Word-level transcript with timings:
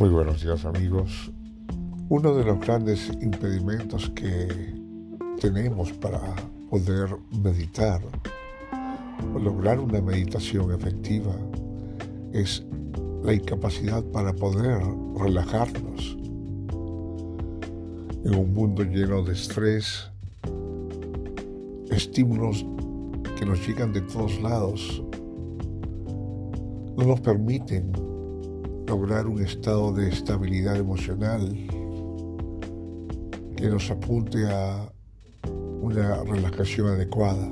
Muy 0.00 0.08
buenos 0.08 0.42
días 0.42 0.64
amigos. 0.64 1.30
Uno 2.08 2.34
de 2.34 2.42
los 2.42 2.58
grandes 2.58 3.10
impedimentos 3.20 4.08
que 4.08 4.48
tenemos 5.38 5.92
para 5.92 6.22
poder 6.70 7.10
meditar 7.44 8.00
o 9.34 9.38
lograr 9.38 9.78
una 9.78 10.00
meditación 10.00 10.72
efectiva 10.72 11.34
es 12.32 12.64
la 13.22 13.34
incapacidad 13.34 14.02
para 14.04 14.32
poder 14.32 14.80
relajarnos. 15.18 16.16
En 18.24 18.34
un 18.36 18.54
mundo 18.54 18.82
lleno 18.84 19.22
de 19.22 19.34
estrés, 19.34 20.10
estímulos 21.90 22.64
que 23.38 23.44
nos 23.44 23.68
llegan 23.68 23.92
de 23.92 24.00
todos 24.00 24.40
lados, 24.40 25.02
no 26.96 27.04
nos 27.04 27.20
permiten 27.20 28.09
lograr 28.90 29.28
un 29.28 29.40
estado 29.40 29.92
de 29.92 30.08
estabilidad 30.08 30.74
emocional 30.74 31.48
que 33.56 33.68
nos 33.68 33.88
apunte 33.88 34.44
a 34.48 34.92
una 35.80 36.24
relajación 36.24 36.88
adecuada. 36.88 37.46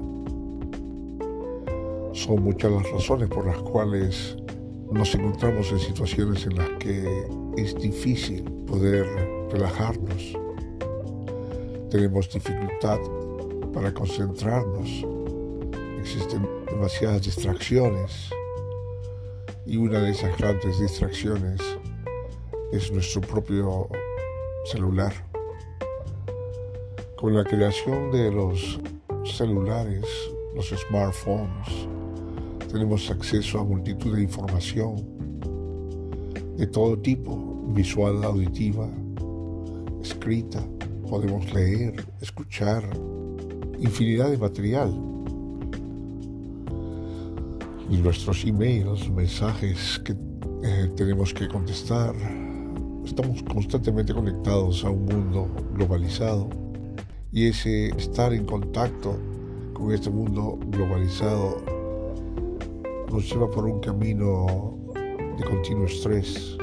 Son 2.12 2.42
muchas 2.42 2.72
las 2.72 2.90
razones 2.90 3.28
por 3.28 3.46
las 3.46 3.58
cuales 3.58 4.36
nos 4.90 5.14
encontramos 5.14 5.70
en 5.70 5.78
situaciones 5.78 6.44
en 6.44 6.56
las 6.56 6.70
que 6.80 7.28
es 7.56 7.72
difícil 7.76 8.42
poder 8.66 9.06
relajarnos. 9.52 10.36
Tenemos 11.88 12.32
dificultad 12.32 12.98
para 13.72 13.94
concentrarnos. 13.94 15.06
Existen 16.00 16.48
demasiadas 16.68 17.22
distracciones 17.22 18.28
y 19.68 19.76
una 19.76 20.00
de 20.00 20.12
esas 20.12 20.36
grandes 20.38 20.80
distracciones 20.80 21.60
es 22.72 22.90
nuestro 22.90 23.20
propio 23.20 23.86
celular. 24.64 25.12
Con 27.18 27.36
la 27.36 27.44
creación 27.44 28.10
de 28.10 28.32
los 28.32 28.80
celulares, 29.24 30.06
los 30.54 30.68
smartphones, 30.70 31.86
tenemos 32.72 33.10
acceso 33.10 33.60
a 33.60 33.64
multitud 33.64 34.16
de 34.16 34.22
información 34.22 34.96
de 36.56 36.66
todo 36.66 36.98
tipo, 36.98 37.62
visual, 37.74 38.24
auditiva, 38.24 38.88
escrita, 40.02 40.64
podemos 41.10 41.52
leer, 41.52 42.06
escuchar, 42.22 42.88
infinidad 43.78 44.30
de 44.30 44.38
material 44.38 45.17
nuestros 47.96 48.44
emails, 48.44 49.10
mensajes 49.10 50.00
que 50.04 50.14
eh, 50.62 50.90
tenemos 50.94 51.32
que 51.32 51.48
contestar. 51.48 52.14
Estamos 53.04 53.42
constantemente 53.42 54.12
conectados 54.12 54.84
a 54.84 54.90
un 54.90 55.06
mundo 55.06 55.48
globalizado 55.74 56.50
y 57.32 57.46
ese 57.46 57.88
estar 57.96 58.34
en 58.34 58.44
contacto 58.44 59.16
con 59.72 59.92
este 59.92 60.10
mundo 60.10 60.58
globalizado 60.66 61.62
nos 63.10 63.32
lleva 63.32 63.50
por 63.50 63.64
un 63.64 63.80
camino 63.80 64.76
de 65.38 65.44
continuo 65.44 65.86
estrés. 65.86 66.58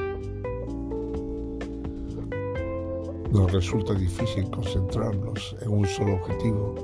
Nos 3.32 3.50
resulta 3.50 3.94
difícil 3.94 4.48
concentrarnos 4.50 5.56
en 5.60 5.70
un 5.70 5.86
solo 5.86 6.14
objetivo. 6.14 6.74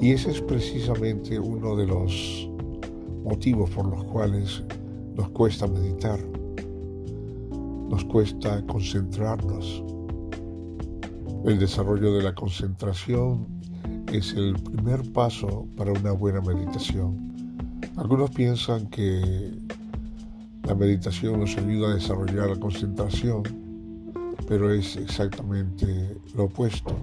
Y 0.00 0.12
ese 0.12 0.30
es 0.30 0.40
precisamente 0.40 1.38
uno 1.38 1.76
de 1.76 1.86
los 1.86 2.49
motivos 3.24 3.70
por 3.70 3.86
los 3.86 4.04
cuales 4.04 4.62
nos 5.14 5.28
cuesta 5.30 5.66
meditar, 5.66 6.18
nos 7.88 8.04
cuesta 8.04 8.64
concentrarnos. 8.66 9.82
El 11.44 11.58
desarrollo 11.58 12.14
de 12.14 12.22
la 12.22 12.34
concentración 12.34 13.46
es 14.12 14.32
el 14.34 14.54
primer 14.54 15.10
paso 15.12 15.66
para 15.76 15.92
una 15.92 16.12
buena 16.12 16.40
meditación. 16.40 17.30
Algunos 17.96 18.30
piensan 18.30 18.86
que 18.88 19.52
la 20.64 20.74
meditación 20.74 21.40
nos 21.40 21.56
ayuda 21.56 21.90
a 21.90 21.94
desarrollar 21.94 22.50
la 22.50 22.60
concentración, 22.60 23.42
pero 24.46 24.72
es 24.72 24.96
exactamente 24.96 26.16
lo 26.34 26.44
opuesto. 26.44 26.94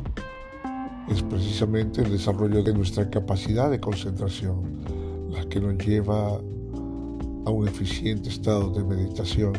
Es 1.09 1.21
precisamente 1.23 2.01
el 2.01 2.11
desarrollo 2.11 2.61
de 2.63 2.73
nuestra 2.73 3.09
capacidad 3.09 3.71
de 3.71 3.79
concentración 3.79 5.06
que 5.45 5.61
nos 5.61 5.77
lleva 5.85 6.35
a 6.35 7.49
un 7.49 7.67
eficiente 7.67 8.29
estado 8.29 8.71
de 8.71 8.83
meditación. 8.83 9.53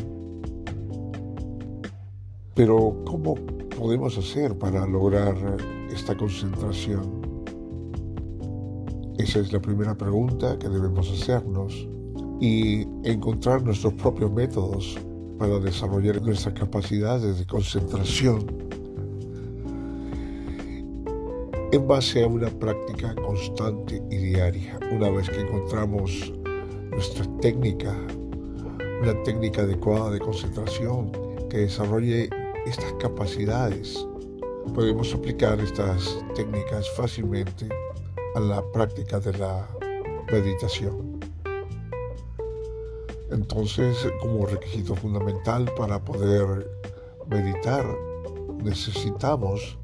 Pero 2.53 3.01
¿cómo 3.05 3.35
podemos 3.77 4.17
hacer 4.17 4.57
para 4.57 4.85
lograr 4.85 5.35
esta 5.91 6.15
concentración? 6.15 7.21
Esa 9.17 9.39
es 9.39 9.51
la 9.51 9.59
primera 9.59 9.95
pregunta 9.95 10.57
que 10.59 10.69
debemos 10.69 11.09
hacernos 11.11 11.87
y 12.39 12.81
encontrar 13.03 13.63
nuestros 13.63 13.93
propios 13.93 14.31
métodos 14.31 14.97
para 15.37 15.59
desarrollar 15.59 16.21
nuestras 16.21 16.53
capacidades 16.53 17.39
de 17.39 17.45
concentración 17.45 18.68
en 21.71 21.87
base 21.87 22.23
a 22.23 22.27
una 22.27 22.49
práctica 22.49 23.13
constante 23.15 24.01
y 24.09 24.17
diaria. 24.17 24.79
Una 24.91 25.09
vez 25.11 25.29
que 25.29 25.41
encontramos 25.41 26.33
nuestra 26.89 27.25
técnica, 27.41 27.95
una 29.01 29.21
técnica 29.23 29.61
adecuada 29.61 30.11
de 30.11 30.19
concentración 30.19 31.11
que 31.49 31.59
desarrolle 31.59 32.29
estas 32.65 32.91
capacidades, 32.93 34.05
podemos 34.73 35.13
aplicar 35.13 35.59
estas 35.59 36.23
técnicas 36.35 36.89
fácilmente 36.95 37.69
a 38.35 38.39
la 38.39 38.63
práctica 38.71 39.19
de 39.19 39.37
la 39.37 39.67
meditación. 40.31 41.19
Entonces, 43.31 44.07
como 44.21 44.47
requisito 44.47 44.95
fundamental 44.95 45.71
para 45.77 46.03
poder 46.03 46.67
meditar, 47.27 47.85
necesitamos 48.63 49.78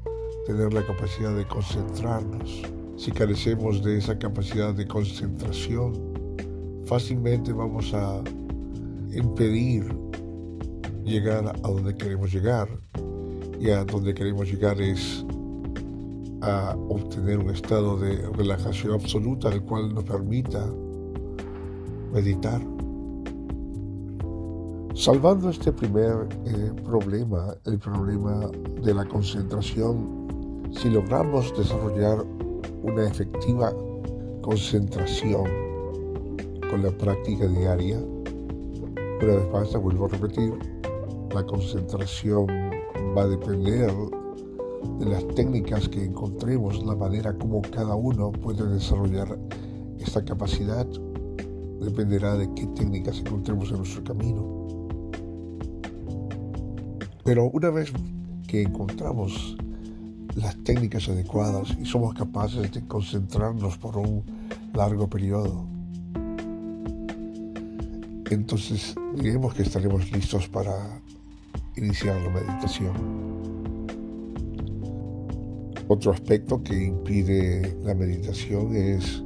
tener 0.46 0.72
la 0.72 0.86
capacidad 0.86 1.34
de 1.34 1.44
concentrarnos. 1.46 2.62
Si 2.96 3.10
carecemos 3.10 3.82
de 3.82 3.98
esa 3.98 4.16
capacidad 4.16 4.72
de 4.72 4.86
concentración, 4.86 5.92
fácilmente 6.86 7.52
vamos 7.52 7.92
a 7.92 8.22
impedir 9.12 9.84
llegar 11.04 11.46
a 11.48 11.68
donde 11.68 11.94
queremos 11.94 12.32
llegar. 12.32 12.68
Y 13.58 13.70
a 13.70 13.84
donde 13.84 14.14
queremos 14.14 14.48
llegar 14.48 14.80
es 14.80 15.24
a 16.42 16.76
obtener 16.88 17.38
un 17.38 17.50
estado 17.50 17.96
de 17.96 18.28
relajación 18.34 18.94
absoluta, 18.94 19.48
el 19.48 19.62
cual 19.62 19.94
nos 19.94 20.04
permita 20.04 20.64
meditar. 22.12 22.60
Salvando 24.94 25.50
este 25.50 25.72
primer 25.72 26.28
eh, 26.46 26.72
problema, 26.84 27.54
el 27.64 27.78
problema 27.78 28.48
de 28.82 28.94
la 28.94 29.04
concentración, 29.06 30.25
si 30.72 30.90
logramos 30.90 31.56
desarrollar 31.56 32.24
una 32.82 33.06
efectiva 33.06 33.72
concentración 34.42 35.44
con 36.70 36.82
la 36.82 36.90
práctica 36.90 37.46
diaria, 37.46 37.98
una 37.98 39.34
vez 39.34 39.50
más, 39.52 39.82
vuelvo 39.82 40.06
a 40.06 40.08
repetir, 40.08 40.52
la 41.34 41.44
concentración 41.44 42.46
va 43.16 43.22
a 43.22 43.28
depender 43.28 43.90
de 44.98 45.06
las 45.06 45.26
técnicas 45.28 45.88
que 45.88 46.04
encontremos, 46.04 46.84
la 46.84 46.94
manera 46.94 47.36
como 47.36 47.62
cada 47.62 47.94
uno 47.94 48.32
puede 48.32 48.66
desarrollar 48.66 49.38
esta 49.98 50.24
capacidad, 50.24 50.86
dependerá 51.80 52.36
de 52.36 52.52
qué 52.54 52.66
técnicas 52.68 53.20
encontremos 53.20 53.70
en 53.70 53.78
nuestro 53.78 54.04
camino. 54.04 54.66
Pero 57.24 57.50
una 57.52 57.70
vez 57.70 57.92
que 58.46 58.62
encontramos 58.62 59.56
las 60.36 60.56
técnicas 60.62 61.08
adecuadas 61.08 61.76
y 61.80 61.84
somos 61.84 62.14
capaces 62.14 62.70
de 62.70 62.86
concentrarnos 62.86 63.78
por 63.78 63.96
un 63.96 64.22
largo 64.74 65.08
periodo, 65.08 65.66
entonces 68.30 68.94
diremos 69.14 69.54
que 69.54 69.62
estaremos 69.62 70.10
listos 70.12 70.48
para 70.48 71.00
iniciar 71.76 72.20
la 72.20 72.30
meditación. 72.30 73.36
Otro 75.88 76.12
aspecto 76.12 76.62
que 76.62 76.86
impide 76.86 77.78
la 77.84 77.94
meditación 77.94 78.74
es 78.74 79.22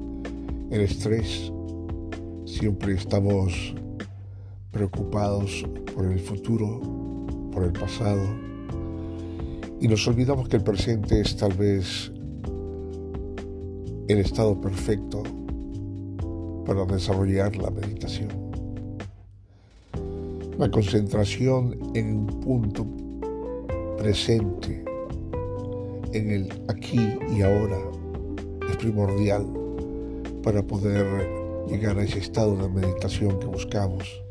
el 0.70 0.82
estrés. 0.82 1.50
Siempre 2.44 2.94
estamos 2.94 3.74
preocupados 4.70 5.64
por 5.94 6.04
el 6.04 6.20
futuro, 6.20 6.80
por 7.50 7.64
el 7.64 7.72
pasado, 7.72 8.20
y 9.81 9.88
nos 9.88 10.06
olvidamos 10.06 10.49
que 10.49 10.56
el 10.56 10.62
presente 10.62 11.21
es 11.21 11.37
tal 11.37 11.55
vez 11.55 12.12
el 14.09 14.19
estado 14.19 14.61
perfecto 14.61 15.23
para 16.67 16.85
desarrollar 16.85 17.56
la 17.56 17.71
meditación. 17.71 18.29
La 20.59 20.71
concentración 20.71 21.79
en 21.94 22.19
un 22.19 22.27
punto 22.41 22.87
presente, 23.97 24.85
en 26.12 26.31
el 26.31 26.65
aquí 26.69 27.00
y 27.35 27.41
ahora, 27.41 27.79
es 28.69 28.77
primordial 28.77 29.47
para 30.43 30.62
poder 30.62 31.06
llegar 31.69 31.99
a 31.99 32.03
ese 32.03 32.19
estado 32.19 32.55
de 32.56 32.69
meditación 32.69 33.38
que 33.38 33.47
buscamos. 33.47 34.23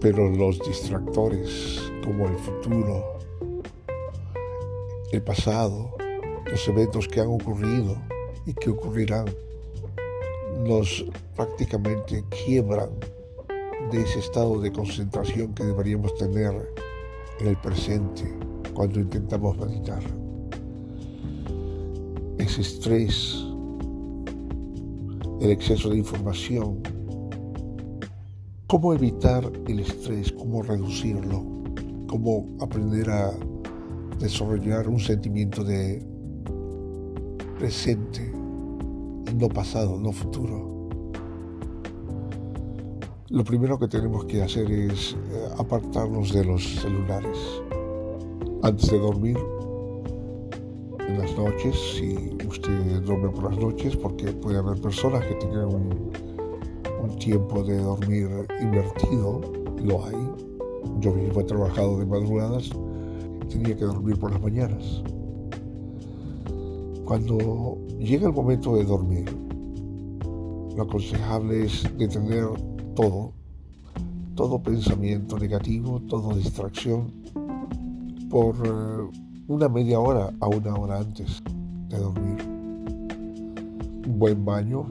Pero 0.00 0.30
los 0.30 0.60
distractores 0.60 1.80
como 2.04 2.28
el 2.28 2.36
futuro, 2.36 3.21
el 5.12 5.22
pasado, 5.22 5.94
los 6.50 6.66
eventos 6.68 7.06
que 7.06 7.20
han 7.20 7.28
ocurrido 7.28 7.96
y 8.46 8.54
que 8.54 8.70
ocurrirán, 8.70 9.26
nos 10.66 11.04
prácticamente 11.36 12.24
quiebran 12.44 12.90
de 13.90 14.02
ese 14.02 14.20
estado 14.20 14.60
de 14.60 14.72
concentración 14.72 15.54
que 15.54 15.64
deberíamos 15.64 16.14
tener 16.16 16.72
en 17.40 17.46
el 17.46 17.56
presente 17.58 18.24
cuando 18.72 19.00
intentamos 19.00 19.56
meditar. 19.58 20.02
Ese 22.38 22.62
estrés, 22.62 23.44
el 25.40 25.50
exceso 25.50 25.90
de 25.90 25.98
información, 25.98 26.82
cómo 28.66 28.94
evitar 28.94 29.50
el 29.68 29.80
estrés, 29.80 30.32
cómo 30.32 30.62
reducirlo, 30.62 31.44
cómo 32.08 32.46
aprender 32.60 33.10
a 33.10 33.32
desarrollar 34.22 34.88
un 34.88 35.00
sentimiento 35.00 35.64
de 35.64 36.02
presente 37.58 38.32
no 39.34 39.48
pasado, 39.48 39.98
no 39.98 40.12
futuro. 40.12 40.88
Lo 43.30 43.44
primero 43.44 43.78
que 43.78 43.88
tenemos 43.88 44.26
que 44.26 44.42
hacer 44.42 44.70
es 44.70 45.14
eh, 45.14 45.48
apartarnos 45.58 46.32
de 46.32 46.44
los 46.44 46.62
celulares 46.80 47.38
antes 48.62 48.90
de 48.90 48.98
dormir 48.98 49.38
en 51.08 51.18
las 51.18 51.36
noches, 51.36 51.74
si 51.96 52.14
usted 52.46 53.00
duerme 53.02 53.30
por 53.30 53.50
las 53.50 53.58
noches, 53.58 53.96
porque 53.96 54.32
puede 54.32 54.58
haber 54.58 54.80
personas 54.80 55.24
que 55.26 55.34
tengan 55.34 55.66
un, 55.66 56.12
un 57.02 57.18
tiempo 57.18 57.64
de 57.64 57.78
dormir 57.78 58.28
invertido, 58.60 59.40
lo 59.82 60.04
hay. 60.04 60.28
Yo 61.00 61.12
mismo 61.12 61.40
he 61.40 61.44
trabajado 61.44 61.98
de 61.98 62.06
madrugadas, 62.06 62.70
tenía 63.52 63.76
que 63.76 63.84
dormir 63.84 64.18
por 64.18 64.30
las 64.32 64.40
mañanas. 64.40 65.02
Cuando 67.04 67.78
llega 67.98 68.28
el 68.28 68.32
momento 68.32 68.74
de 68.76 68.84
dormir, 68.84 69.30
lo 70.76 70.82
aconsejable 70.82 71.66
es 71.66 71.82
detener 71.98 72.46
todo, 72.94 73.32
todo 74.34 74.62
pensamiento 74.62 75.38
negativo, 75.38 76.00
toda 76.08 76.34
distracción, 76.34 77.12
por 78.30 78.56
eh, 78.64 79.18
una 79.48 79.68
media 79.68 80.00
hora 80.00 80.32
a 80.40 80.48
una 80.48 80.74
hora 80.74 80.98
antes 81.00 81.42
de 81.88 81.98
dormir. 81.98 82.42
Un 84.06 84.18
buen 84.18 84.44
baño 84.44 84.86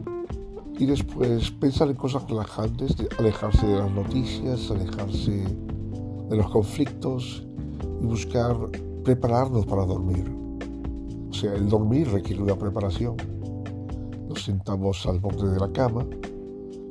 y 0.78 0.86
después 0.86 1.50
pensar 1.52 1.90
en 1.90 1.96
cosas 1.96 2.30
relajantes, 2.30 2.96
alejarse 3.18 3.66
de 3.66 3.78
las 3.78 3.92
noticias, 3.92 4.70
alejarse 4.70 5.44
de 6.30 6.36
los 6.36 6.50
conflictos 6.50 7.46
y 8.02 8.06
buscar 8.06 8.56
prepararnos 9.04 9.66
para 9.66 9.86
dormir. 9.86 10.26
O 11.30 11.34
sea, 11.34 11.54
el 11.54 11.70
dormir 11.70 12.10
requiere 12.10 12.42
una 12.42 12.56
preparación. 12.56 13.16
Nos 14.28 14.44
sentamos 14.44 15.06
al 15.06 15.20
borde 15.20 15.52
de 15.52 15.60
la 15.60 15.72
cama 15.72 16.06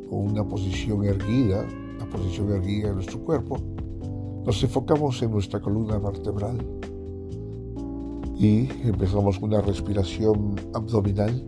con 0.09 0.19
una 0.33 0.47
posición 0.47 1.05
erguida, 1.05 1.67
la 1.99 2.07
posición 2.07 2.53
erguida 2.53 2.89
de 2.89 2.95
nuestro 2.95 3.21
cuerpo. 3.21 3.59
Nos 4.45 4.63
enfocamos 4.63 5.21
en 5.23 5.31
nuestra 5.31 5.61
columna 5.61 5.99
vertebral 5.99 6.59
y 8.39 8.69
empezamos 8.85 9.39
una 9.41 9.61
respiración 9.61 10.57
abdominal. 10.75 11.45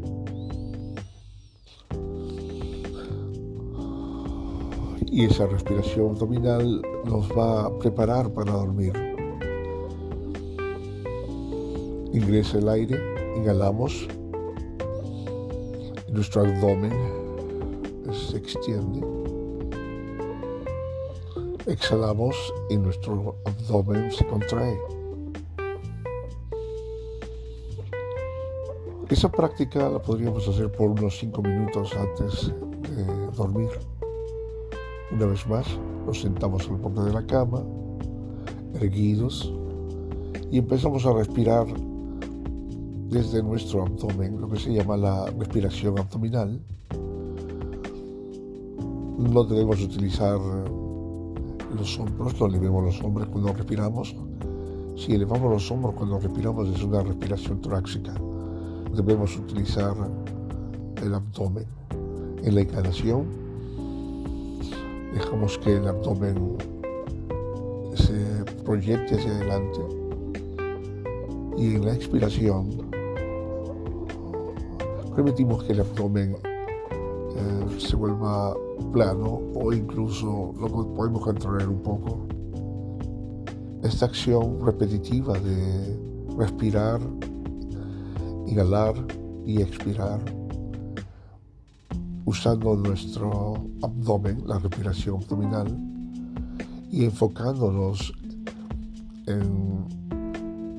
Y 5.07 5.25
esa 5.25 5.47
respiración 5.47 6.11
abdominal 6.11 6.83
nos 7.05 7.31
va 7.31 7.67
a 7.67 7.79
preparar 7.79 8.33
para 8.33 8.53
dormir. 8.53 9.12
Ingresa 12.13 12.59
el 12.59 12.69
aire, 12.69 13.01
inhalamos, 13.37 14.07
nuestro 16.13 16.43
abdomen 16.43 16.93
se 18.13 18.37
extiende. 18.37 19.01
Exhalamos 21.67 22.37
y 22.69 22.77
nuestro 22.77 23.37
abdomen 23.47 24.13
se 24.13 24.27
contrae. 24.27 24.79
Esa 29.09 29.31
práctica 29.31 29.89
la 29.89 30.01
podríamos 30.01 30.47
hacer 30.47 30.71
por 30.71 30.91
unos 30.91 31.19
5 31.19 31.41
minutos 31.41 31.95
antes 31.97 32.53
de 32.95 33.05
dormir. 33.37 33.71
Una 35.13 35.27
vez 35.27 35.47
más, 35.47 35.67
nos 36.07 36.21
sentamos 36.21 36.69
al 36.69 36.77
borde 36.77 37.05
de 37.05 37.13
la 37.15 37.27
cama, 37.27 37.65
erguidos, 38.75 39.53
y 40.51 40.59
empezamos 40.59 41.07
a 41.07 41.15
respirar 41.15 41.67
desde 43.13 43.43
nuestro 43.43 43.83
abdomen, 43.83 44.41
lo 44.41 44.49
que 44.49 44.59
se 44.59 44.73
llama 44.73 44.97
la 44.97 45.27
respiración 45.39 45.99
abdominal. 45.99 46.59
No 49.19 49.45
debemos 49.45 49.83
utilizar 49.83 50.41
los 51.77 51.99
hombros, 51.99 52.41
no 52.41 52.47
elevemos 52.47 52.85
los 52.85 53.03
hombros 53.03 53.29
cuando 53.29 53.53
respiramos. 53.53 54.17
Si 54.97 55.13
elevamos 55.15 55.53
los 55.53 55.71
hombros 55.71 55.95
cuando 55.95 56.19
respiramos 56.21 56.71
es 56.71 56.83
una 56.83 57.03
respiración 57.03 57.61
torácica. 57.61 58.15
Debemos 58.97 59.37
utilizar 59.37 59.95
el 61.03 61.15
abdomen. 61.15 61.67
En 62.43 62.55
la 62.55 62.63
inhalación 62.63 63.27
dejamos 65.13 65.59
que 65.59 65.77
el 65.77 65.87
abdomen 65.87 66.57
se 67.95 68.43
proyecte 68.65 69.17
hacia 69.17 69.33
adelante 69.33 69.81
y 71.59 71.75
en 71.75 71.85
la 71.85 71.95
expiración 71.95 72.92
permitimos 75.15 75.63
que 75.65 75.73
el 75.73 75.81
abdomen 75.81 76.37
eh, 76.45 77.79
se 77.79 77.97
vuelva 77.97 78.55
plano 78.93 79.41
o 79.55 79.73
incluso 79.73 80.55
lo 80.61 80.95
podemos 80.95 81.23
contraer 81.23 81.69
un 81.69 81.83
poco. 81.83 82.27
Esta 83.83 84.07
acción 84.07 84.65
repetitiva 84.65 85.39
de 85.39 85.99
respirar, 86.39 87.01
inhalar 88.47 88.95
y 89.45 89.61
expirar, 89.61 90.21
usando 92.25 92.77
nuestro 92.77 93.55
abdomen, 93.83 94.43
la 94.47 94.59
respiración 94.59 95.17
abdominal, 95.17 95.67
y 96.91 97.05
enfocándonos 97.05 98.13
en 99.27 100.02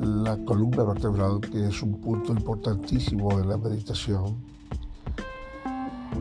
la 0.04 0.38
columna 0.46 0.84
vertebral, 0.84 1.40
que 1.40 1.68
es 1.68 1.82
un 1.82 2.00
punto 2.02 2.34
importantísimo 2.34 3.40
en 3.40 3.50
la 3.50 3.58
meditación, 3.58 4.36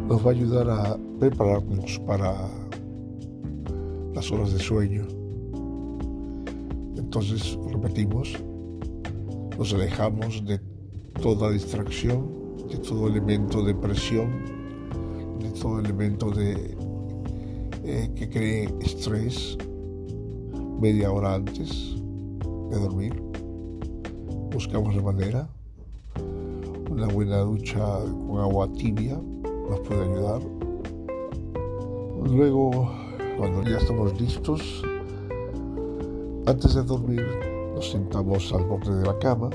nos 0.09 0.25
va 0.25 0.31
a 0.31 0.35
ayudar 0.35 0.71
a 0.71 0.97
prepararnos 1.19 1.99
para 2.07 2.49
las 4.15 4.31
horas 4.31 4.53
de 4.53 4.59
sueño. 4.59 5.07
Entonces, 6.97 7.59
repetimos, 7.71 8.35
nos 9.59 9.75
alejamos 9.75 10.45
de 10.45 10.61
toda 11.21 11.51
distracción, 11.51 12.57
de 12.71 12.79
todo 12.79 13.09
elemento 13.09 13.65
de 13.65 13.75
presión, 13.75 14.31
de 15.41 15.51
todo 15.51 15.81
elemento 15.81 16.31
de, 16.31 16.77
eh, 17.85 18.11
que 18.15 18.29
cree 18.29 18.75
estrés 18.81 19.59
media 20.81 21.11
hora 21.11 21.35
antes 21.35 21.97
de 22.71 22.79
dormir 22.79 23.32
buscamos 24.53 24.95
la 24.95 25.03
manera. 25.03 25.49
Una 26.91 27.07
buena 27.07 27.39
ducha 27.39 27.79
con 28.29 28.41
agua 28.41 28.69
tibia 28.73 29.19
nos 29.69 29.81
puede 29.81 30.03
ayudar. 30.03 30.43
Luego, 32.25 32.91
cuando 33.39 33.63
ya 33.63 33.79
estamos 33.79 34.21
listos, 34.21 34.83
antes 36.47 36.75
de 36.75 36.83
dormir, 36.83 37.25
nos 37.75 37.91
sentamos 37.91 38.53
al 38.53 38.65
borde 38.65 38.95
de 38.95 39.07
la 39.07 39.19
cama 39.19 39.49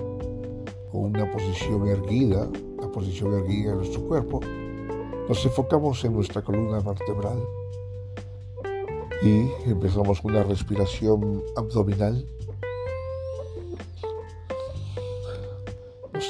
con 0.91 1.15
una 1.15 1.31
posición 1.31 1.87
erguida, 1.87 2.49
la 2.81 2.87
posición 2.91 3.33
erguida 3.35 3.71
de 3.71 3.77
nuestro 3.77 4.01
cuerpo. 4.01 4.41
Nos 5.29 5.45
enfocamos 5.45 6.03
en 6.05 6.13
nuestra 6.13 6.41
columna 6.41 6.79
vertebral 6.79 7.39
y 9.21 9.49
empezamos 9.69 10.23
una 10.23 10.43
respiración 10.43 11.43
abdominal 11.55 12.25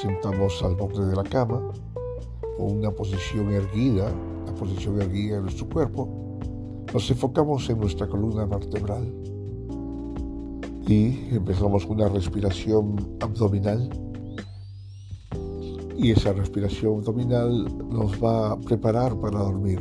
sentamos 0.08 0.62
al 0.62 0.74
borde 0.74 1.06
de 1.06 1.16
la 1.16 1.22
cama 1.22 1.60
con 2.56 2.78
una 2.78 2.90
posición 2.90 3.52
erguida, 3.52 4.10
la 4.46 4.54
posición 4.54 5.00
erguida 5.02 5.36
de 5.36 5.42
nuestro 5.42 5.68
cuerpo. 5.68 6.08
Nos 6.92 7.10
enfocamos 7.10 7.68
en 7.68 7.78
nuestra 7.78 8.08
columna 8.08 8.46
vertebral 8.46 9.12
y 10.86 11.28
empezamos 11.30 11.84
una 11.84 12.08
respiración 12.08 13.18
abdominal. 13.20 13.90
Y 15.98 16.12
esa 16.12 16.32
respiración 16.32 17.00
abdominal 17.00 17.64
nos 17.90 18.12
va 18.22 18.52
a 18.52 18.60
preparar 18.60 19.14
para 19.20 19.40
dormir. 19.40 19.80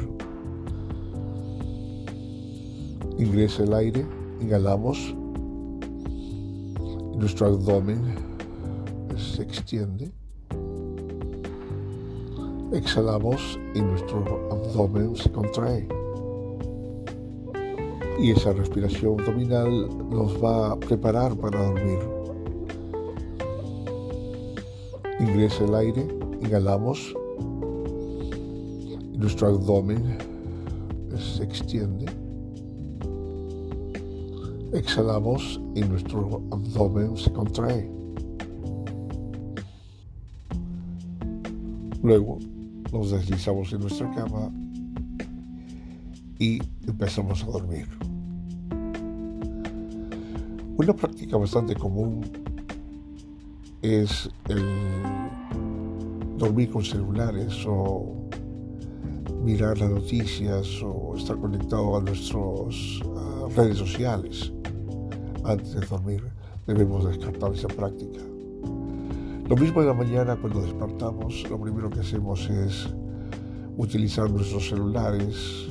Ingresa 3.18 3.64
el 3.64 3.74
aire, 3.74 4.06
inhalamos, 4.42 5.16
nuestro 7.18 7.48
abdomen 7.48 8.27
se 9.18 9.44
extiende. 9.44 10.12
Exhalamos 12.74 13.60
y 13.74 13.82
nuestro 13.82 14.48
abdomen 14.52 15.16
se 15.16 15.32
contrae 15.32 15.88
y 18.20 18.32
esa 18.32 18.52
respiración 18.52 19.20
abdominal 19.20 19.90
nos 20.10 20.44
va 20.44 20.72
a 20.72 20.80
preparar 20.80 21.36
para 21.36 21.66
dormir. 21.66 22.00
Ingresa 25.20 25.66
el 25.66 25.76
aire, 25.76 26.08
inhalamos, 26.42 27.14
y 29.14 29.18
nuestro 29.18 29.48
abdomen 29.50 30.18
se 31.18 31.44
extiende. 31.44 32.06
Exhalamos 34.74 35.62
y 35.76 35.82
nuestro 35.82 36.42
abdomen 36.52 37.16
se 37.18 37.32
contrae. 37.32 37.90
Luego 42.08 42.38
nos 42.94 43.12
deslizamos 43.12 43.74
en 43.74 43.82
nuestra 43.82 44.10
cama 44.16 44.50
y 46.40 46.58
empezamos 46.88 47.44
a 47.44 47.48
dormir. 47.48 47.86
Una 50.78 50.94
práctica 50.94 51.36
bastante 51.36 51.76
común 51.76 52.22
es 53.82 54.30
el 54.48 54.64
dormir 56.38 56.72
con 56.72 56.86
celulares 56.86 57.66
o 57.68 58.30
mirar 59.44 59.78
las 59.78 59.90
noticias 59.90 60.82
o 60.82 61.14
estar 61.18 61.36
conectado 61.36 61.98
a 61.98 62.00
nuestras 62.00 63.02
redes 63.54 63.80
sociales 63.80 64.54
antes 65.44 65.74
de 65.74 65.86
dormir. 65.86 66.24
Debemos 66.68 67.04
descartar 67.04 67.52
esa 67.52 67.68
práctica. 67.68 68.22
Lo 69.50 69.56
mismo 69.56 69.80
en 69.80 69.88
la 69.88 69.94
mañana 69.94 70.36
cuando 70.36 70.62
despertamos, 70.62 71.50
lo 71.50 71.58
primero 71.58 71.90
que 71.90 72.02
hacemos 72.02 72.50
es 72.50 72.90
utilizar 73.78 74.30
nuestros 74.30 74.68
celulares 74.68 75.70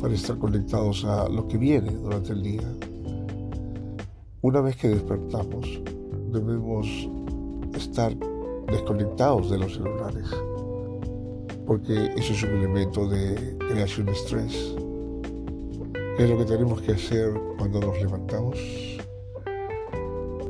para 0.00 0.14
estar 0.14 0.38
conectados 0.38 1.04
a 1.04 1.28
lo 1.28 1.46
que 1.46 1.58
viene 1.58 1.90
durante 1.90 2.32
el 2.32 2.42
día. 2.42 2.62
Una 4.40 4.62
vez 4.62 4.76
que 4.76 4.88
despertamos, 4.88 5.78
debemos 6.32 6.88
estar 7.76 8.16
desconectados 8.68 9.50
de 9.50 9.58
los 9.58 9.74
celulares, 9.74 10.26
porque 11.66 12.12
eso 12.16 12.32
es 12.32 12.42
un 12.44 12.50
elemento 12.50 13.06
de 13.06 13.58
creación 13.58 14.06
de 14.06 14.12
estrés. 14.12 14.74
¿Qué 16.16 16.24
es 16.24 16.30
lo 16.30 16.38
que 16.38 16.46
tenemos 16.46 16.80
que 16.80 16.92
hacer 16.92 17.38
cuando 17.58 17.80
nos 17.80 18.00
levantamos? 18.00 18.58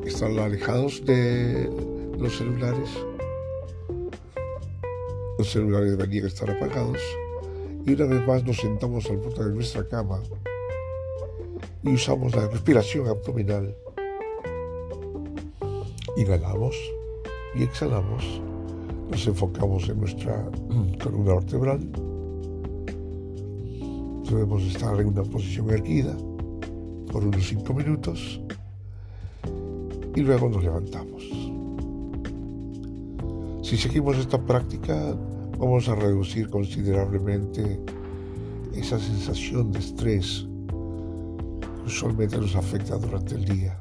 Estar 0.05 0.31
alejados 0.39 1.03
de 1.03 1.94
los 2.19 2.37
celulares. 2.37 2.89
Los 5.37 5.51
celulares 5.51 5.97
deberían 5.97 6.25
estar 6.25 6.49
apagados. 6.49 6.99
Y 7.85 7.93
una 7.93 8.05
vez 8.05 8.27
más 8.27 8.43
nos 8.43 8.57
sentamos 8.57 9.05
al 9.09 9.17
borde 9.17 9.45
de 9.45 9.53
nuestra 9.53 9.87
cama 9.87 10.21
y 11.83 11.93
usamos 11.93 12.35
la 12.35 12.47
respiración 12.47 13.07
abdominal 13.07 13.75
Inhalamos 16.17 16.75
y 17.55 17.63
exhalamos. 17.63 18.23
Nos 19.11 19.27
enfocamos 19.27 19.89
en 19.89 19.99
nuestra 19.99 20.49
columna 21.03 21.35
vertebral. 21.35 21.79
Debemos 24.23 24.63
estar 24.63 24.97
en 24.99 25.07
una 25.07 25.23
posición 25.23 25.69
erguida 25.71 26.15
por 27.11 27.25
unos 27.25 27.45
5 27.45 27.73
minutos 27.73 28.39
y 30.15 30.21
luego 30.21 30.47
nos 30.47 30.63
levantamos. 30.63 31.44
Si 33.75 33.81
seguimos 33.81 34.15
esta 34.17 34.39
práctica, 34.39 34.95
vamos 35.59 35.89
a 35.89 35.95
reducir 35.95 36.49
considerablemente 36.49 37.77
esa 38.73 38.97
sensación 38.97 39.73
de 39.73 39.79
estrés 39.79 40.47
que 40.69 41.85
usualmente 41.85 42.37
nos 42.37 42.55
afecta 42.55 42.95
durante 42.95 43.35
el 43.35 43.43
día. 43.43 43.77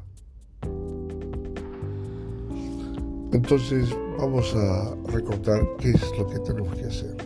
Entonces 3.31 3.97
vamos 4.19 4.53
a 4.57 4.97
recordar 5.13 5.65
qué 5.79 5.91
es 5.91 6.19
lo 6.19 6.27
que 6.27 6.41
tenemos 6.41 6.75
que 6.75 6.87
hacer. 6.87 7.17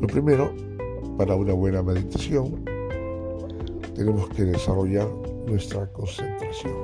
Lo 0.00 0.06
primero, 0.06 0.50
para 1.18 1.36
una 1.36 1.52
buena 1.52 1.82
meditación, 1.82 2.64
tenemos 3.94 4.30
que 4.30 4.44
desarrollar 4.44 5.10
nuestra 5.46 5.92
concentración. 5.92 6.74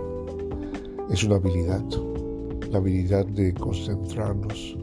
Es 1.11 1.25
una 1.25 1.37
habilidad, 1.37 1.83
la 2.73 2.79
habilidad 2.79 3.25
de 3.27 3.55
concentrarnos. 3.55 4.77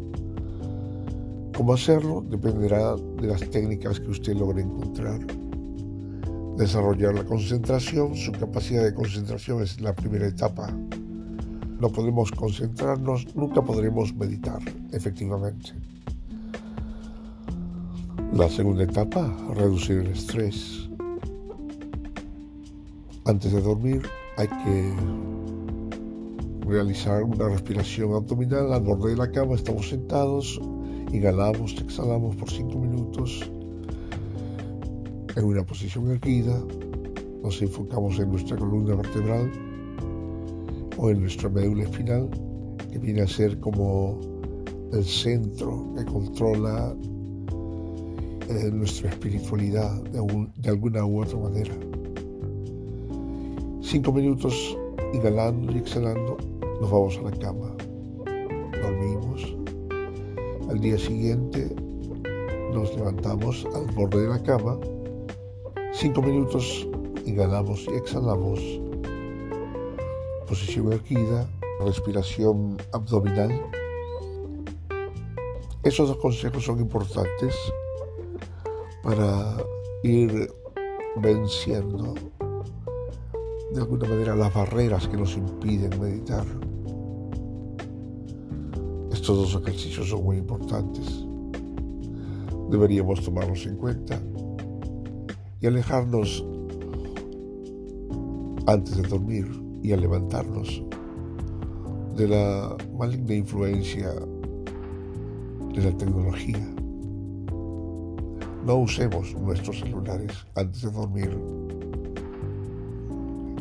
Cómo 1.54 1.74
hacerlo 1.74 2.24
dependerá 2.30 2.96
de 2.96 3.28
las 3.28 3.42
técnicas 3.50 4.00
que 4.00 4.12
usted 4.12 4.36
logre 4.36 4.62
encontrar. 4.62 5.20
Desarrollar 6.58 7.16
la 7.16 7.26
concentración, 7.26 8.16
su 8.16 8.32
capacidad 8.32 8.86
de 8.86 8.94
concentración 8.94 9.62
es 9.62 9.82
la 9.82 9.94
primera 9.94 10.28
etapa 10.28 10.74
no 11.80 11.90
podemos 11.90 12.30
concentrarnos, 12.32 13.34
nunca 13.36 13.62
podremos 13.62 14.14
meditar 14.14 14.60
efectivamente. 14.92 15.72
La 18.34 18.50
segunda 18.50 18.84
etapa, 18.84 19.34
reducir 19.56 20.00
el 20.00 20.08
estrés. 20.08 20.90
Antes 23.26 23.54
de 23.54 23.62
dormir 23.62 24.02
hay 24.38 24.48
que 24.48 24.94
realizar 26.70 27.24
una 27.24 27.50
respiración 27.50 28.14
abdominal 28.14 28.72
al 28.72 28.82
borde 28.82 29.12
de 29.12 29.18
la 29.18 29.32
cama, 29.32 29.56
estamos 29.56 29.90
sentados, 29.90 30.62
inhalamos, 31.12 31.76
exhalamos 31.82 32.36
por 32.36 32.50
cinco 32.50 32.78
minutos 32.80 33.50
en 35.36 35.46
una 35.46 35.66
posición 35.66 36.12
erguida, 36.12 36.62
nos 37.44 37.62
enfocamos 37.62 38.20
en 38.20 38.32
nuestra 38.32 38.58
columna 38.58 38.96
vertebral 38.96 39.52
o 40.98 41.10
en 41.10 41.22
nuestra 41.22 41.50
médula 41.50 41.84
espinal, 41.84 42.30
que 42.92 43.00
viene 43.00 43.22
a 43.22 43.28
ser 43.28 43.60
como 43.60 44.20
el 44.92 45.04
centro 45.04 45.94
que 45.98 46.06
controla 46.06 46.96
eh, 48.50 48.70
nuestra 48.72 49.10
espiritualidad 49.10 50.02
de, 50.04 50.70
alguna 50.70 51.06
u 51.06 51.22
otra 51.22 51.38
manera. 51.38 51.74
Cinco 53.82 54.12
minutos 54.12 54.78
inhalando 55.14 55.72
y 55.72 55.78
exhalando, 55.78 56.38
nos 56.80 56.92
vamos 56.92 57.18
a 57.18 57.22
la 57.22 57.32
cama, 57.32 57.76
dormimos. 58.82 59.56
Al 60.70 60.80
día 60.80 60.98
siguiente 60.98 61.76
nos 62.74 62.96
levantamos 62.96 63.66
al 63.74 63.86
borde 63.96 64.22
de 64.22 64.30
la 64.30 64.44
cama, 64.44 64.78
cinco 65.94 66.22
minutos 66.22 66.88
inhalamos 67.26 67.86
y 67.92 67.96
exhalamos 67.96 68.60
posición 70.48 70.94
erguida, 70.94 71.48
respiración 71.86 72.78
abdominal. 72.92 73.52
Esos 75.84 76.08
dos 76.08 76.18
consejos 76.18 76.64
son 76.64 76.80
importantes 76.80 77.56
para 79.04 79.58
ir 80.04 80.52
venciendo 81.18 82.16
de 83.72 83.82
alguna 83.82 84.10
manera 84.10 84.36
las 84.36 84.54
barreras 84.54 85.08
que 85.08 85.18
nos 85.18 85.38
impiden 85.38 86.00
meditar. 86.02 86.46
Estos 89.30 89.54
dos 89.54 89.62
ejercicios 89.62 90.10
son 90.10 90.24
muy 90.24 90.38
importantes. 90.38 91.24
Deberíamos 92.72 93.24
tomarlos 93.24 93.64
en 93.68 93.76
cuenta 93.76 94.20
y 95.62 95.68
alejarnos 95.68 96.44
antes 98.66 98.98
de 98.98 99.04
dormir 99.08 99.46
y 99.84 99.92
al 99.92 100.02
levantarnos 100.02 100.82
de 102.16 102.28
la 102.28 102.76
maligna 102.98 103.36
influencia 103.36 104.10
de 105.76 105.84
la 105.84 105.96
tecnología. 105.96 106.68
No 108.66 108.78
usemos 108.78 109.36
nuestros 109.36 109.82
celulares 109.82 110.32
antes 110.56 110.82
de 110.82 110.90
dormir 110.90 111.38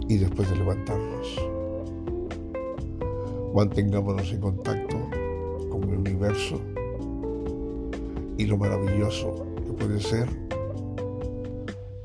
y 0.08 0.16
después 0.16 0.48
de 0.48 0.56
levantarnos. 0.56 1.36
Mantengámonos 3.54 4.32
en 4.32 4.40
contacto 4.40 5.17
y 8.36 8.46
lo 8.46 8.56
maravilloso 8.56 9.46
que 9.64 9.72
puede 9.72 10.00
ser 10.00 10.28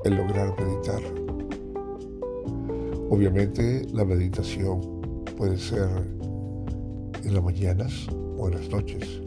el 0.04 0.14
lograr 0.14 0.54
meditar. 0.60 1.02
Obviamente 3.10 3.86
la 3.92 4.04
meditación 4.04 4.80
puede 5.36 5.58
ser 5.58 5.88
en 7.24 7.34
las 7.34 7.42
mañanas 7.42 8.06
o 8.38 8.48
en 8.48 8.54
las 8.54 8.68
noches. 8.68 9.20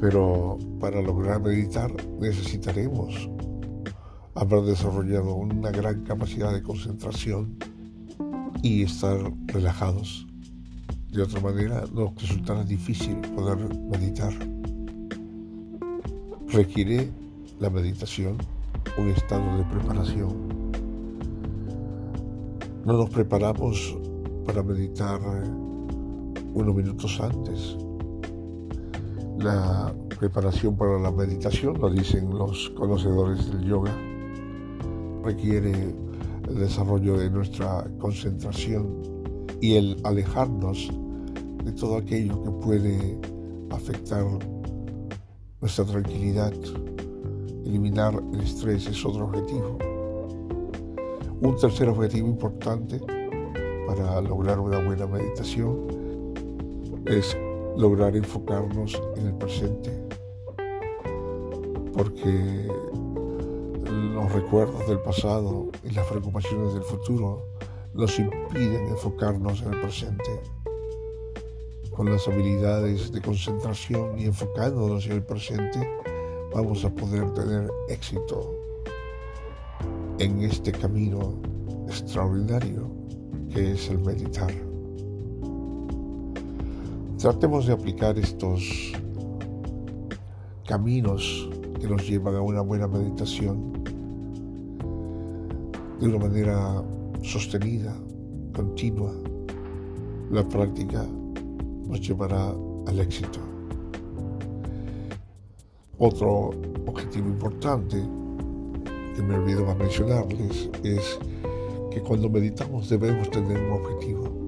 Pero 0.00 0.58
para 0.80 1.02
lograr 1.02 1.42
meditar 1.42 1.92
necesitaremos 2.18 3.28
haber 4.34 4.62
desarrollado 4.62 5.34
una 5.34 5.70
gran 5.70 6.04
capacidad 6.04 6.52
de 6.52 6.62
concentración 6.62 7.58
y 8.62 8.82
estar 8.82 9.18
relajados. 9.46 10.26
De 11.16 11.22
otra 11.22 11.40
manera 11.40 11.82
nos 11.94 12.14
resultará 12.14 12.62
difícil 12.62 13.16
poder 13.34 13.56
meditar. 13.90 14.34
Requiere 16.48 17.10
la 17.58 17.70
meditación 17.70 18.36
un 18.98 19.08
estado 19.08 19.56
de 19.56 19.64
preparación. 19.64 20.72
No 22.84 22.92
nos 22.98 23.08
preparamos 23.08 23.96
para 24.44 24.62
meditar 24.62 25.18
unos 26.52 26.74
minutos 26.76 27.18
antes. 27.18 27.78
La 29.38 29.94
preparación 30.18 30.76
para 30.76 30.98
la 30.98 31.10
meditación, 31.10 31.80
lo 31.80 31.88
dicen 31.88 32.28
los 32.28 32.68
conocedores 32.76 33.50
del 33.50 33.64
yoga, 33.64 33.96
requiere 35.24 35.94
el 36.46 36.56
desarrollo 36.56 37.16
de 37.16 37.30
nuestra 37.30 37.88
concentración 37.98 39.00
y 39.62 39.76
el 39.76 39.96
alejarnos 40.04 40.90
de 41.66 41.72
todo 41.72 41.96
aquello 41.96 42.40
que 42.44 42.50
puede 42.64 43.18
afectar 43.70 44.24
nuestra 45.60 45.84
tranquilidad. 45.84 46.52
Eliminar 47.64 48.22
el 48.32 48.40
estrés 48.40 48.86
es 48.86 49.04
otro 49.04 49.24
objetivo. 49.24 49.76
Un 51.40 51.56
tercer 51.60 51.88
objetivo 51.88 52.28
importante 52.28 53.00
para 53.88 54.20
lograr 54.20 54.60
una 54.60 54.78
buena 54.78 55.08
meditación 55.08 55.88
es 57.04 57.36
lograr 57.76 58.16
enfocarnos 58.16 59.02
en 59.16 59.26
el 59.26 59.34
presente. 59.34 59.90
Porque 61.92 62.68
los 64.14 64.32
recuerdos 64.32 64.86
del 64.86 65.00
pasado 65.00 65.66
y 65.82 65.90
las 65.90 66.06
preocupaciones 66.06 66.74
del 66.74 66.84
futuro 66.84 67.42
nos 67.92 68.16
impiden 68.20 68.86
enfocarnos 68.86 69.62
en 69.62 69.74
el 69.74 69.80
presente. 69.80 70.55
Con 71.96 72.12
las 72.12 72.28
habilidades 72.28 73.10
de 73.10 73.22
concentración 73.22 74.18
y 74.18 74.26
enfocándonos 74.26 75.06
en 75.06 75.12
el 75.12 75.22
presente, 75.22 75.88
vamos 76.54 76.84
a 76.84 76.90
poder 76.90 77.32
tener 77.32 77.70
éxito 77.88 78.54
en 80.18 80.42
este 80.42 80.72
camino 80.72 81.40
extraordinario 81.88 82.90
que 83.48 83.72
es 83.72 83.88
el 83.88 83.98
meditar. 84.00 84.52
Tratemos 87.16 87.66
de 87.66 87.72
aplicar 87.72 88.18
estos 88.18 88.92
caminos 90.66 91.48
que 91.80 91.88
nos 91.88 92.06
llevan 92.06 92.34
a 92.34 92.42
una 92.42 92.60
buena 92.60 92.86
meditación 92.88 93.72
de 95.98 96.08
una 96.08 96.18
manera 96.18 96.84
sostenida, 97.22 97.96
continua. 98.54 99.14
La 100.30 100.46
práctica 100.46 101.06
nos 101.88 102.00
llevará 102.00 102.54
al 102.86 103.00
éxito. 103.00 103.40
Otro 105.98 106.50
objetivo 106.86 107.28
importante 107.28 108.02
que 109.14 109.22
me 109.22 109.36
olvido 109.36 109.74
mencionarles 109.74 110.70
es 110.82 111.18
que 111.90 112.00
cuando 112.00 112.28
meditamos 112.28 112.88
debemos 112.88 113.30
tener 113.30 113.58
un 113.58 113.72
objetivo. 113.72 114.46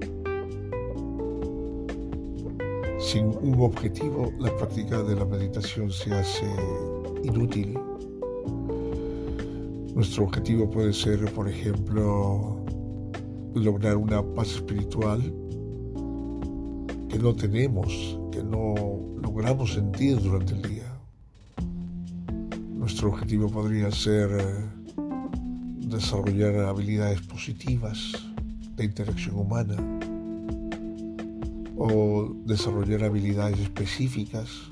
Sin 2.99 3.25
un 3.41 3.61
objetivo, 3.61 4.31
la 4.37 4.55
práctica 4.57 5.01
de 5.01 5.15
la 5.15 5.25
meditación 5.25 5.91
se 5.91 6.13
hace 6.13 6.45
inútil 7.23 7.79
nuestro 9.99 10.23
objetivo 10.23 10.69
puede 10.69 10.93
ser, 10.93 11.25
por 11.33 11.49
ejemplo, 11.49 12.57
lograr 13.53 13.97
una 13.97 14.23
paz 14.23 14.55
espiritual 14.55 15.19
no 17.19 17.35
tenemos, 17.35 18.17
que 18.31 18.43
no 18.43 18.75
logramos 19.21 19.73
sentir 19.73 20.19
durante 20.21 20.53
el 20.53 20.61
día. 20.61 20.99
Nuestro 22.75 23.09
objetivo 23.09 23.49
podría 23.49 23.91
ser 23.91 24.29
eh, 24.31 24.43
desarrollar 25.77 26.55
habilidades 26.65 27.21
positivas 27.21 28.13
de 28.75 28.85
interacción 28.85 29.35
humana 29.35 29.75
o 31.77 32.33
desarrollar 32.45 33.03
habilidades 33.03 33.59
específicas 33.59 34.69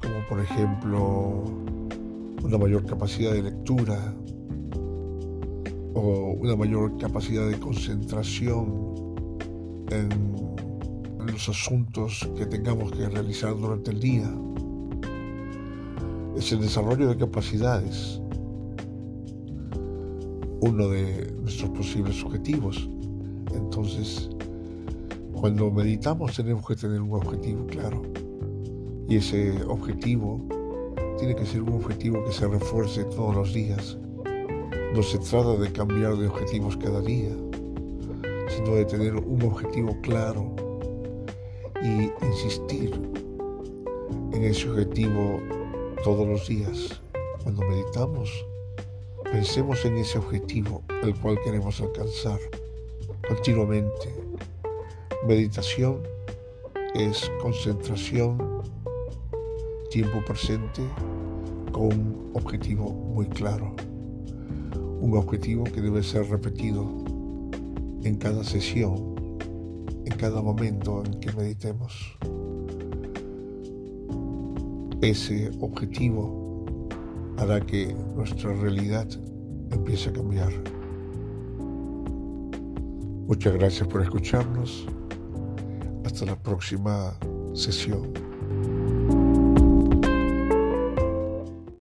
como 0.00 0.20
por 0.28 0.40
ejemplo 0.40 1.44
una 2.42 2.58
mayor 2.58 2.86
capacidad 2.86 3.32
de 3.32 3.42
lectura, 3.42 4.14
o 5.94 6.36
una 6.38 6.54
mayor 6.54 6.96
capacidad 6.98 7.48
de 7.48 7.58
concentración 7.58 9.14
en, 9.90 10.27
los 11.38 11.48
asuntos 11.50 12.28
que 12.36 12.46
tengamos 12.46 12.90
que 12.90 13.08
realizar 13.08 13.56
durante 13.56 13.92
el 13.92 14.00
día. 14.00 14.28
Es 16.36 16.50
el 16.50 16.60
desarrollo 16.60 17.08
de 17.08 17.16
capacidades 17.16 18.20
uno 20.60 20.88
de 20.88 21.32
nuestros 21.40 21.70
posibles 21.70 22.24
objetivos. 22.24 22.90
Entonces, 23.54 24.30
cuando 25.32 25.70
meditamos 25.70 26.34
tenemos 26.34 26.66
que 26.66 26.74
tener 26.74 27.00
un 27.00 27.12
objetivo 27.12 27.64
claro. 27.66 28.02
Y 29.08 29.14
ese 29.14 29.62
objetivo 29.62 30.44
tiene 31.18 31.36
que 31.36 31.46
ser 31.46 31.62
un 31.62 31.74
objetivo 31.74 32.24
que 32.24 32.32
se 32.32 32.48
refuerce 32.48 33.04
todos 33.04 33.36
los 33.36 33.54
días, 33.54 33.96
no 34.92 35.02
se 35.04 35.18
trata 35.18 35.54
de 35.54 35.70
cambiar 35.70 36.16
de 36.16 36.26
objetivos 36.26 36.76
cada 36.76 37.00
día, 37.00 37.30
sino 38.48 38.74
de 38.74 38.84
tener 38.86 39.14
un 39.14 39.40
objetivo 39.42 39.96
claro 40.02 40.67
y 41.82 42.10
insistir 42.24 42.92
en 44.32 44.44
ese 44.44 44.68
objetivo 44.68 45.40
todos 46.04 46.26
los 46.26 46.48
días. 46.48 47.00
Cuando 47.42 47.62
meditamos, 47.62 48.46
pensemos 49.24 49.84
en 49.84 49.98
ese 49.98 50.18
objetivo 50.18 50.82
el 51.02 51.14
cual 51.18 51.38
queremos 51.44 51.80
alcanzar 51.80 52.38
continuamente. 53.26 54.14
Meditación 55.26 56.02
es 56.94 57.30
concentración, 57.40 58.62
tiempo 59.90 60.22
presente 60.26 60.82
con 61.72 61.86
un 61.86 62.30
objetivo 62.34 62.90
muy 62.90 63.26
claro 63.26 63.74
un 65.00 65.16
objetivo 65.16 65.64
que 65.64 65.80
debe 65.80 66.02
ser 66.02 66.28
repetido 66.28 66.84
en 68.02 68.16
cada 68.16 68.42
sesión, 68.44 69.14
en 70.08 70.16
cada 70.16 70.40
momento 70.40 71.02
en 71.04 71.20
que 71.20 71.30
meditemos. 71.32 72.16
Ese 75.02 75.50
objetivo 75.60 76.64
hará 77.36 77.60
que 77.60 77.94
nuestra 78.16 78.54
realidad 78.54 79.06
empiece 79.70 80.08
a 80.08 80.12
cambiar. 80.14 80.52
Muchas 83.26 83.52
gracias 83.54 83.86
por 83.86 84.00
escucharnos. 84.02 84.86
Hasta 86.04 86.24
la 86.24 86.36
próxima 86.42 87.14
sesión. 87.52 88.27